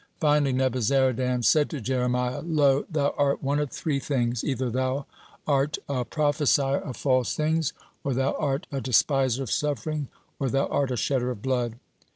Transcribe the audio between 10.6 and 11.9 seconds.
art a shedder of blood.